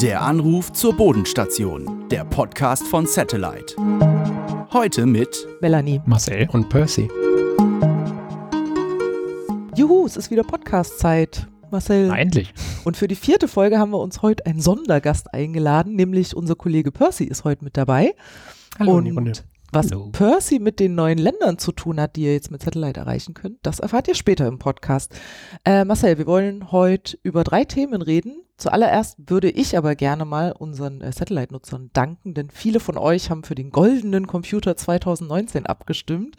[0.00, 3.76] Der Anruf zur Bodenstation, der Podcast von Satellite.
[4.72, 7.08] Heute mit Melanie, Marcel und Percy.
[9.76, 11.46] Juhu, es ist wieder Podcast-Zeit.
[11.70, 12.10] Marcel.
[12.10, 12.52] Endlich.
[12.84, 16.90] Und für die vierte Folge haben wir uns heute einen Sondergast eingeladen, nämlich unser Kollege
[16.90, 18.14] Percy ist heute mit dabei.
[18.78, 19.44] Hallo, und.
[19.72, 20.10] Was Hallo.
[20.12, 23.58] Percy mit den neuen Ländern zu tun hat, die ihr jetzt mit Satellite erreichen könnt,
[23.62, 25.14] das erfahrt ihr später im Podcast.
[25.64, 28.42] Äh, Marcel, wir wollen heute über drei Themen reden.
[28.56, 33.42] Zuallererst würde ich aber gerne mal unseren äh, Satellite-Nutzern danken, denn viele von euch haben
[33.42, 36.36] für den goldenen Computer 2019 abgestimmt.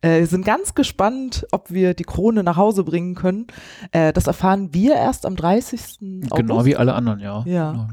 [0.00, 3.48] Äh, wir sind ganz gespannt, ob wir die Krone nach Hause bringen können.
[3.92, 5.98] Äh, das erfahren wir erst am 30.
[6.00, 6.66] Genau August.
[6.66, 7.42] wie alle anderen, ja.
[7.46, 7.72] Ja.
[7.72, 7.86] Genau,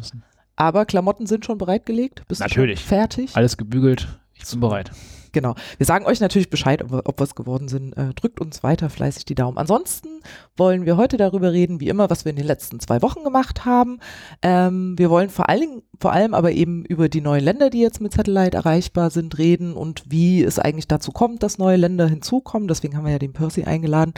[0.55, 2.24] Aber Klamotten sind schon bereitgelegt.
[2.30, 2.82] Bist Natürlich.
[2.82, 3.36] fertig?
[3.36, 4.08] Alles gebügelt.
[4.38, 4.92] Ich bin bereit.
[5.36, 5.54] Genau.
[5.78, 7.92] Wir sagen euch natürlich Bescheid, ob wir, ob wir es geworden sind.
[7.98, 9.58] Äh, drückt uns weiter fleißig die Daumen.
[9.58, 10.22] Ansonsten
[10.56, 13.66] wollen wir heute darüber reden, wie immer, was wir in den letzten zwei Wochen gemacht
[13.66, 14.00] haben.
[14.42, 18.00] Ähm, wir wollen vor allem, vor allem aber eben über die neuen Länder, die jetzt
[18.00, 22.70] mit Satellite erreichbar sind, reden und wie es eigentlich dazu kommt, dass neue Länder hinzukommen.
[22.70, 24.14] Deswegen haben wir ja den Percy eingeladen.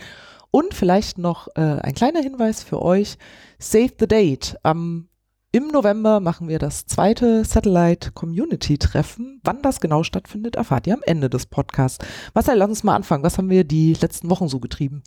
[0.52, 3.18] Und vielleicht noch äh, ein kleiner Hinweis für euch.
[3.58, 4.56] Save the Date.
[4.62, 5.08] Am
[5.52, 9.40] im November machen wir das zweite Satellite Community Treffen.
[9.44, 12.06] Wann das genau stattfindet, erfahrt ihr am Ende des Podcasts.
[12.34, 13.24] Marcel, lass uns mal anfangen.
[13.24, 15.04] Was haben wir die letzten Wochen so getrieben?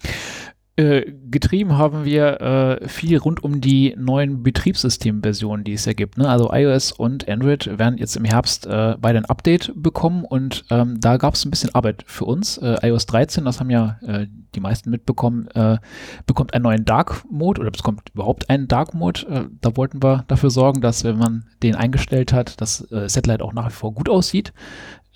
[0.77, 6.17] Äh, getrieben haben wir äh, viel rund um die neuen Betriebssystemversionen, die es ja gibt.
[6.17, 6.29] Ne?
[6.29, 10.99] Also iOS und Android werden jetzt im Herbst äh, beide ein Update bekommen und ähm,
[11.01, 12.57] da gab es ein bisschen Arbeit für uns.
[12.59, 15.79] Äh, iOS 13, das haben ja äh, die meisten mitbekommen, äh,
[16.27, 19.51] bekommt einen neuen Dark Mode oder bekommt überhaupt einen Dark Mode.
[19.61, 23.69] Da wollten wir dafür sorgen, dass wenn man den eingestellt hat, das Satellite auch nach
[23.69, 24.53] wie vor gut aussieht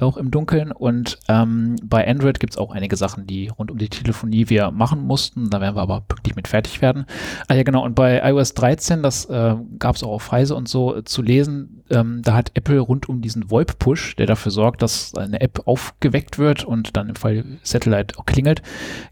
[0.01, 0.73] auch im Dunkeln.
[0.73, 4.71] Und ähm, bei Android gibt es auch einige Sachen, die rund um die Telefonie wir
[4.71, 5.51] machen mussten.
[5.51, 7.07] Da werden wir aber pünktlich mit fertig werden.
[7.49, 7.85] Ah ja, genau.
[7.85, 11.23] Und bei iOS 13, das äh, gab es auch auf Heise und so äh, zu
[11.23, 15.63] lesen, ähm, da hat Apple rund um diesen VoIP-Push, der dafür sorgt, dass eine App
[15.67, 18.63] aufgeweckt wird und dann im Fall Satellite auch klingelt,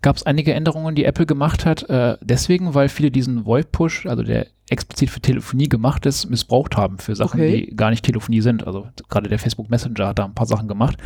[0.00, 1.88] gab es einige Änderungen, die Apple gemacht hat.
[1.88, 6.98] Äh, deswegen, weil viele diesen VoIP-Push, also der explizit für Telefonie gemacht ist, missbraucht haben
[6.98, 7.66] für Sachen, Okay.
[7.68, 8.66] die gar nicht Telefonie sind.
[8.66, 10.96] Also gerade der Facebook Messenger hat da ein paar Sachen gemacht.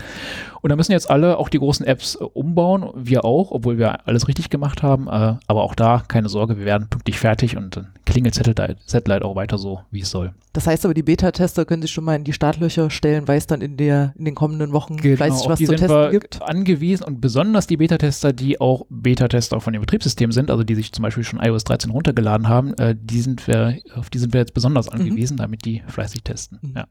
[0.62, 4.06] Und da müssen jetzt alle auch die großen Apps äh, umbauen, wir auch, obwohl wir
[4.08, 5.08] alles richtig gemacht haben.
[5.08, 9.24] Äh, aber auch da keine Sorge, wir werden pünktlich fertig und dann klingelt Satellite, Satellite
[9.24, 10.32] auch weiter so, wie es soll.
[10.52, 13.46] Das heißt aber, die Beta-Tester können sich schon mal in die Startlöcher stellen, weil es
[13.46, 15.96] dann in, der, in den kommenden Wochen fleißig Genau, auf was die zu sind testen
[15.96, 16.40] wir gibt.
[16.40, 20.92] angewiesen und besonders die Beta-Tester, die auch Beta-Tester von dem Betriebssystem sind, also die sich
[20.92, 24.40] zum Beispiel schon iOS 13 runtergeladen haben, äh, die sind wir, auf die sind wir
[24.40, 26.58] jetzt besonders angewiesen, damit die fleißig testen.
[26.62, 26.72] Mhm.
[26.76, 26.86] Ja.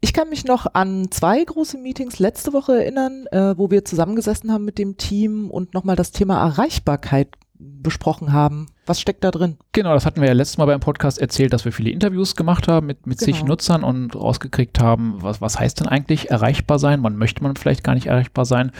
[0.00, 4.52] Ich kann mich noch an zwei große Meetings letzte Woche erinnern, äh, wo wir zusammengesessen
[4.52, 7.28] haben mit dem Team und nochmal das Thema Erreichbarkeit
[7.58, 8.66] besprochen haben.
[8.86, 9.56] Was steckt da drin?
[9.72, 12.68] Genau, das hatten wir ja letztes Mal beim Podcast erzählt, dass wir viele Interviews gemacht
[12.68, 13.46] haben mit, mit Genau.
[13.46, 17.02] Nutzern und rausgekriegt haben, was, was heißt denn eigentlich erreichbar sein?
[17.02, 18.72] Wann möchte man vielleicht gar nicht erreichbar sein?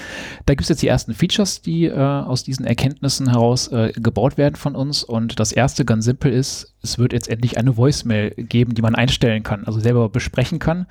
[0.45, 4.37] Da gibt es jetzt die ersten Features, die äh, aus diesen Erkenntnissen heraus äh, gebaut
[4.37, 5.03] werden von uns.
[5.05, 8.95] Und das erste ganz simpel ist, es wird jetzt endlich eine Voicemail geben, die man
[8.95, 10.87] einstellen kann, also selber besprechen kann.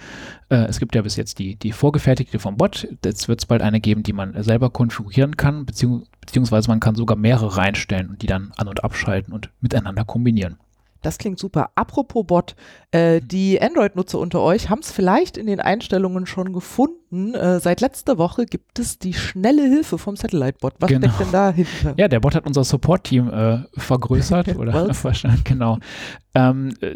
[0.49, 2.87] Äh, es gibt ja bis jetzt die, die vorgefertigte vom Bot.
[3.05, 6.95] Jetzt wird es bald eine geben, die man selber konfigurieren kann, beziehungs beziehungsweise man kann
[6.95, 10.57] sogar mehrere reinstellen und die dann an- und abschalten und miteinander kombinieren.
[11.01, 11.71] Das klingt super.
[11.75, 12.55] Apropos Bot,
[12.93, 13.27] äh, Mhm.
[13.27, 17.33] die Android-Nutzer unter euch haben es vielleicht in den Einstellungen schon gefunden.
[17.35, 20.75] Äh, seit letzter Woche gibt es die schnelle Hilfe vom Satellite-Bot.
[20.79, 21.09] Was Genau.
[21.09, 21.93] steckt denn dahinter?
[21.97, 25.77] Ja, der Bot hat unser Support-Team äh, vergrößert oder verstanden, genau.
[26.35, 26.95] Ähm, äh,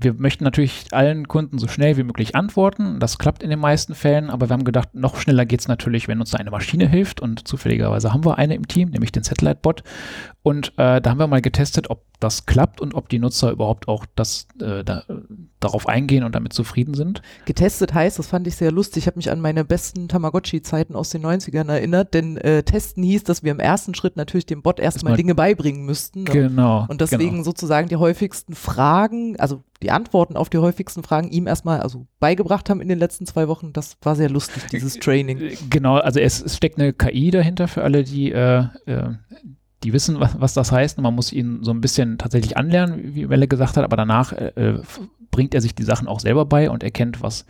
[0.00, 3.00] wir möchten natürlich allen Kunden so schnell wie möglich antworten.
[3.00, 6.08] Das klappt in den meisten Fällen, aber wir haben gedacht, noch schneller geht es natürlich,
[6.08, 7.20] wenn uns da eine Maschine hilft.
[7.20, 9.82] Und zufälligerweise haben wir eine im Team, nämlich den Satellite-Bot.
[10.42, 13.86] Und äh, da haben wir mal getestet, ob das klappt und ob die Nutzer überhaupt
[13.86, 15.04] auch das, äh, da,
[15.60, 17.22] darauf eingehen und damit zufrieden sind.
[17.44, 19.04] Getestet heißt, das fand ich sehr lustig.
[19.04, 23.24] Ich habe mich an meine besten Tamagotchi-Zeiten aus den 90ern erinnert, denn äh, testen hieß,
[23.24, 26.24] dass wir im ersten Schritt natürlich dem Bot erstmal Erstmal- Dinge beibringen müssten.
[26.24, 26.30] ne?
[26.30, 26.86] Genau.
[26.88, 27.44] Und deswegen genau.
[27.44, 32.70] sozusagen die häufigsten Fragen, also die Antworten auf die häufigsten Fragen ihm erstmal also beigebracht
[32.70, 33.72] haben in den letzten zwei Wochen.
[33.72, 35.38] Das war sehr lustig, dieses Training.
[35.40, 39.10] Äh, Genau, also es, es steckt eine KI dahinter für alle, die, äh, äh,
[39.84, 40.98] die wissen, was, was das heißt.
[40.98, 44.32] Und man muss ihn so ein bisschen tatsächlich anlernen, wie Welle gesagt hat, aber danach
[44.32, 44.80] äh, äh,
[45.30, 47.44] bringt er sich die Sachen auch selber bei und erkennt, was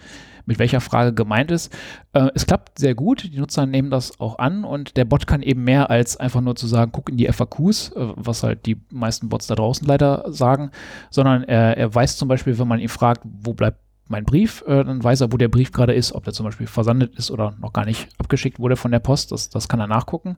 [0.49, 1.73] mit welcher Frage gemeint ist.
[2.15, 5.43] Äh, es klappt sehr gut, die Nutzer nehmen das auch an und der Bot kann
[5.43, 8.79] eben mehr als einfach nur zu sagen, guck in die FAQs, äh, was halt die
[8.91, 10.71] meisten Bots da draußen leider sagen,
[11.11, 13.79] sondern er, er weiß zum Beispiel, wenn man ihn fragt, wo bleibt
[14.11, 16.67] meinen Brief, äh, dann weiß er, wo der Brief gerade ist, ob der zum Beispiel
[16.67, 19.33] versandet ist oder noch gar nicht abgeschickt wurde von der Post.
[19.33, 20.37] Das, das kann er nachgucken.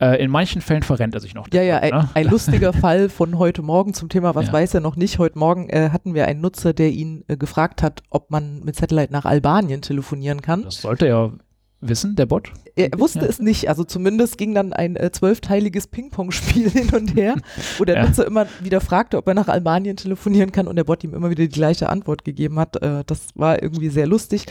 [0.00, 1.48] Äh, in manchen Fällen verrennt er sich noch.
[1.52, 2.08] Ja, ja, ein, ne?
[2.14, 4.52] ein lustiger Fall von heute Morgen zum Thema, was ja.
[4.52, 5.18] weiß er noch nicht.
[5.18, 8.76] Heute Morgen äh, hatten wir einen Nutzer, der ihn äh, gefragt hat, ob man mit
[8.76, 10.64] Satellite nach Albanien telefonieren kann.
[10.64, 11.30] Das sollte ja
[11.80, 12.52] wissen, der Bot?
[12.76, 13.26] Er wusste ja.
[13.26, 13.68] es nicht.
[13.68, 17.36] Also zumindest ging dann ein äh, zwölfteiliges Ping-Pong-Spiel hin und her,
[17.78, 18.06] wo der ja.
[18.06, 21.30] Nutzer immer wieder fragte, ob er nach Albanien telefonieren kann und der Bot ihm immer
[21.30, 22.80] wieder die gleiche Antwort gegeben hat.
[22.82, 24.46] Äh, das war irgendwie sehr lustig.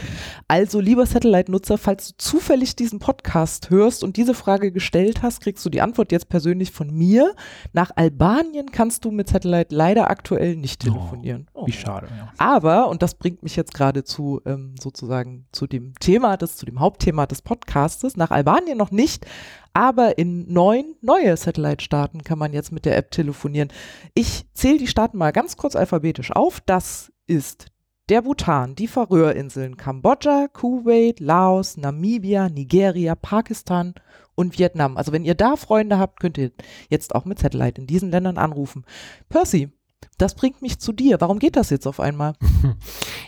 [0.47, 5.65] Also, lieber Satellite-Nutzer, falls du zufällig diesen Podcast hörst und diese Frage gestellt hast, kriegst
[5.65, 7.33] du die Antwort jetzt persönlich von mir.
[7.73, 11.47] Nach Albanien kannst du mit Satellite leider aktuell nicht oh, telefonieren.
[11.53, 12.07] Oh, wie schade.
[12.15, 12.33] Ja.
[12.37, 16.65] Aber, und das bringt mich jetzt gerade zu ähm, sozusagen zu dem Thema, das zu
[16.65, 18.15] dem Hauptthema Thema des Podcastes.
[18.15, 19.25] Nach Albanien noch nicht,
[19.73, 23.69] aber in neun neue Satellite-Staaten kann man jetzt mit der App telefonieren.
[24.13, 26.61] Ich zähle die Staaten mal ganz kurz alphabetisch auf.
[26.65, 27.65] Das ist
[28.07, 33.95] der Bhutan, die Färöerinseln, Kambodscha, Kuwait, Laos, Namibia, Nigeria, Pakistan
[34.35, 34.95] und Vietnam.
[34.95, 36.51] Also wenn ihr da Freunde habt, könnt ihr
[36.89, 38.85] jetzt auch mit Satellite in diesen Ländern anrufen.
[39.27, 39.69] Percy,
[40.17, 41.19] das bringt mich zu dir.
[41.19, 42.33] Warum geht das jetzt auf einmal?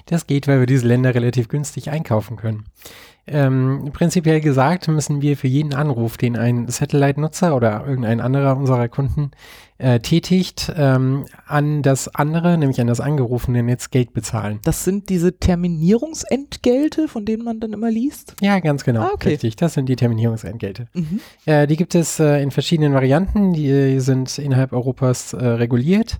[0.08, 2.66] Das geht, weil wir diese Länder relativ günstig einkaufen können.
[3.28, 8.90] Ähm, prinzipiell gesagt müssen wir für jeden Anruf, den ein Satellite-Nutzer oder irgendein anderer unserer
[8.90, 9.32] Kunden
[9.78, 14.60] äh, tätigt, ähm, an das andere, nämlich an das angerufene Netz Geld bezahlen.
[14.64, 18.36] Das sind diese Terminierungsentgelte, von denen man dann immer liest?
[18.42, 19.02] Ja, ganz genau.
[19.02, 19.30] Ah, okay.
[19.30, 20.88] Richtig, das sind die Terminierungsentgelte.
[20.94, 21.20] Mhm.
[21.46, 26.20] Äh, die gibt es äh, in verschiedenen Varianten, die sind innerhalb Europas äh, reguliert.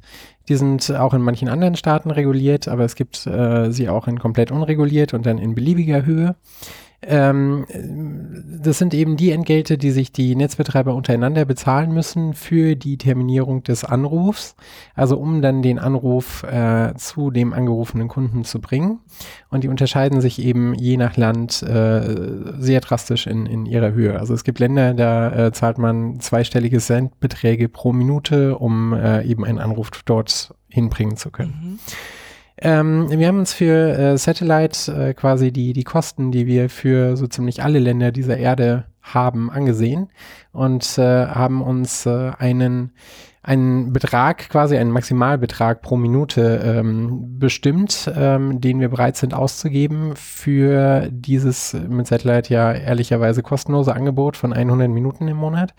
[0.50, 4.20] Die sind auch in manchen anderen Staaten reguliert, aber es gibt äh, sie auch in
[4.20, 6.36] komplett unreguliert und dann in beliebiger Höhe.
[7.04, 7.66] Ähm,
[8.62, 13.64] das sind eben die Entgelte, die sich die Netzbetreiber untereinander bezahlen müssen für die Terminierung
[13.64, 14.56] des Anrufs,
[14.94, 19.00] also um dann den Anruf äh, zu dem angerufenen Kunden zu bringen.
[19.50, 24.20] Und die unterscheiden sich eben je nach Land äh, sehr drastisch in, in ihrer Höhe.
[24.20, 29.44] Also es gibt Länder, da äh, zahlt man zweistellige Centbeträge pro Minute, um äh, eben
[29.44, 31.54] einen Anruf dort hinbringen zu können.
[31.64, 31.80] Mhm.
[32.58, 37.18] Ähm, wir haben uns für äh, Satellite äh, quasi die, die Kosten, die wir für
[37.18, 40.10] so ziemlich alle Länder dieser Erde haben, angesehen
[40.52, 42.92] und äh, haben uns äh, einen
[43.44, 50.16] einen Betrag, quasi einen Maximalbetrag pro Minute ähm, bestimmt, ähm, den wir bereit sind auszugeben
[50.16, 55.74] für dieses mit Satellite ja ehrlicherweise kostenlose Angebot von 100 Minuten im Monat.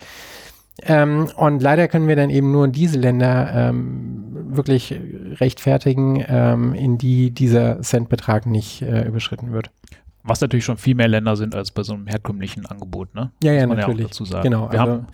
[0.82, 4.24] Ähm, und leider können wir dann eben nur diese Länder ähm,
[4.56, 4.98] wirklich
[5.40, 9.70] rechtfertigen, ähm, in die dieser Centbetrag nicht äh, überschritten wird.
[10.24, 13.32] Was natürlich schon viel mehr Länder sind als bei so einem herkömmlichen Angebot, ne?
[13.42, 14.02] Ja, ja, natürlich.
[14.02, 14.44] Ja dazu sagen.
[14.44, 14.70] Genau.
[14.70, 15.06] Wir also haben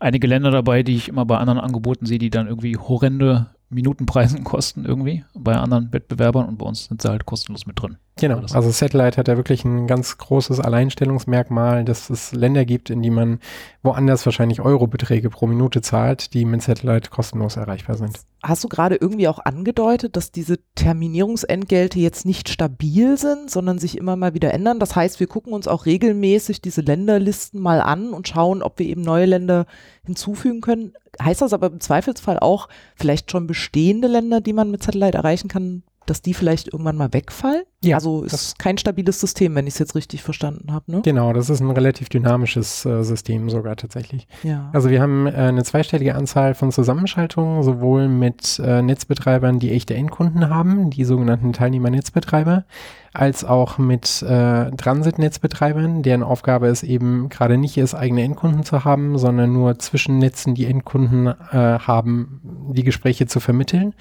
[0.00, 4.44] einige Länder dabei, die ich immer bei anderen Angeboten sehe, die dann irgendwie horrende Minutenpreisen
[4.44, 7.96] kosten irgendwie bei anderen Wettbewerbern und bei uns sind sie halt kostenlos mit drin.
[8.20, 13.00] Genau, also Satellite hat ja wirklich ein ganz großes Alleinstellungsmerkmal, dass es Länder gibt, in
[13.00, 13.38] die man
[13.82, 18.18] woanders wahrscheinlich Eurobeträge pro Minute zahlt, die mit Satellite kostenlos erreichbar sind.
[18.42, 23.96] Hast du gerade irgendwie auch angedeutet, dass diese Terminierungsentgelte jetzt nicht stabil sind, sondern sich
[23.96, 24.80] immer mal wieder ändern?
[24.80, 28.86] Das heißt, wir gucken uns auch regelmäßig diese Länderlisten mal an und schauen, ob wir
[28.86, 29.66] eben neue Länder
[30.04, 30.92] hinzufügen können.
[31.20, 35.48] Heißt das aber im Zweifelsfall auch vielleicht schon bestehende Länder, die man mit Satellite erreichen
[35.48, 37.62] kann, dass die vielleicht irgendwann mal wegfallen?
[37.82, 37.94] Ja.
[37.96, 41.00] Also ist kein stabiles System, wenn ich es jetzt richtig verstanden habe, ne?
[41.02, 44.26] Genau, das ist ein relativ dynamisches äh, System sogar tatsächlich.
[44.42, 44.68] Ja.
[44.72, 49.94] Also wir haben äh, eine zweistellige Anzahl von Zusammenschaltungen, sowohl mit äh, Netzbetreibern, die echte
[49.94, 52.64] Endkunden haben, die sogenannten Teilnehmer-Netzbetreiber,
[53.12, 58.84] als auch mit äh, Transit-Netzbetreibern, deren Aufgabe es eben gerade nicht ist, eigene Endkunden zu
[58.84, 62.40] haben, sondern nur zwischen Netzen die Endkunden äh, haben,
[62.74, 63.94] die Gespräche zu vermitteln.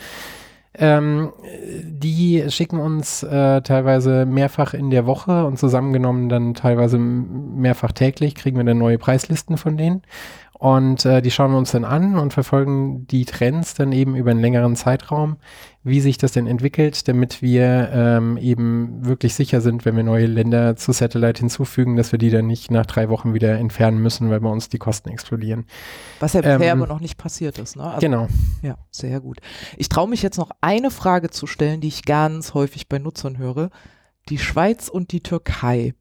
[0.76, 1.34] Ähm,
[1.84, 8.36] die schicken uns äh, teilweise mehrfach in der Woche und zusammengenommen dann teilweise mehrfach täglich,
[8.36, 10.04] kriegen wir dann neue Preislisten von denen.
[10.60, 14.32] Und äh, die schauen wir uns dann an und verfolgen die Trends dann eben über
[14.32, 15.38] einen längeren Zeitraum,
[15.84, 20.26] wie sich das denn entwickelt, damit wir ähm, eben wirklich sicher sind, wenn wir neue
[20.26, 24.30] Länder zu Satellite hinzufügen, dass wir die dann nicht nach drei Wochen wieder entfernen müssen,
[24.30, 25.66] weil bei uns die Kosten explodieren.
[26.20, 27.78] Was ja bisher ähm, aber noch nicht passiert ist.
[27.78, 27.84] Ne?
[27.84, 28.28] Also, genau.
[28.62, 29.40] Ja, sehr gut.
[29.78, 33.38] Ich traue mich jetzt noch eine Frage zu stellen, die ich ganz häufig bei Nutzern
[33.38, 33.70] höre.
[34.28, 35.94] Die Schweiz und die Türkei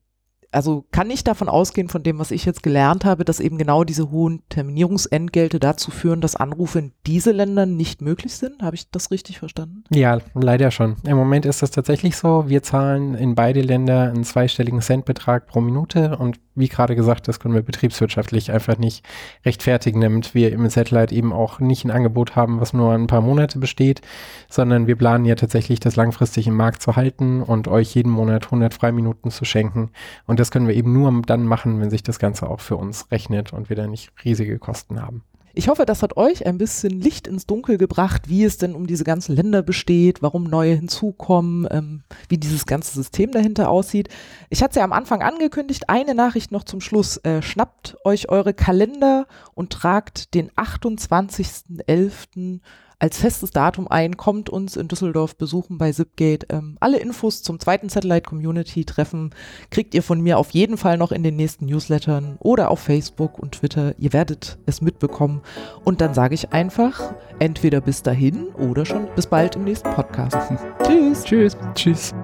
[0.51, 3.85] also kann ich davon ausgehen, von dem, was ich jetzt gelernt habe, dass eben genau
[3.85, 8.63] diese hohen Terminierungsentgelte dazu führen, dass Anrufe in diese Länder nicht möglich sind?
[8.63, 9.85] Habe ich das richtig verstanden?
[9.91, 10.97] Ja, leider schon.
[11.05, 12.49] Im Moment ist das tatsächlich so.
[12.49, 17.41] Wir zahlen in beide Länder einen zweistelligen Centbetrag pro Minute und wie gerade gesagt, das
[17.41, 19.05] können wir betriebswirtschaftlich einfach nicht
[19.45, 23.21] rechtfertigen, damit wir im Satellite eben auch nicht ein Angebot haben, was nur ein paar
[23.21, 24.03] Monate besteht,
[24.49, 28.47] sondern wir planen ja tatsächlich, das langfristig im Markt zu halten und euch jeden Monat
[28.47, 29.91] 100 Freiminuten zu schenken.
[30.27, 33.11] Und das können wir eben nur dann machen, wenn sich das Ganze auch für uns
[33.11, 35.23] rechnet und wir da nicht riesige Kosten haben.
[35.55, 38.87] Ich hoffe, das hat euch ein bisschen Licht ins Dunkel gebracht, wie es denn um
[38.87, 44.09] diese ganzen Länder besteht, warum neue hinzukommen, ähm, wie dieses ganze System dahinter aussieht.
[44.51, 47.17] Ich hatte es ja am Anfang angekündigt, eine Nachricht noch zum Schluss.
[47.19, 52.61] Äh, schnappt euch eure Kalender und tragt den 28.11
[52.99, 56.47] als festes Datum ein, kommt uns in Düsseldorf besuchen bei Zipgate.
[56.51, 59.31] Ähm, alle Infos zum zweiten Satellite Community Treffen
[59.71, 63.39] kriegt ihr von mir auf jeden Fall noch in den nächsten Newslettern oder auf Facebook
[63.39, 63.95] und Twitter.
[63.99, 65.43] Ihr werdet es mitbekommen.
[65.85, 70.37] Und dann sage ich einfach, entweder bis dahin oder schon bis bald im nächsten Podcast.
[70.83, 71.25] Tschüss.
[71.25, 71.57] Tschüss.
[71.75, 72.15] Tschüss.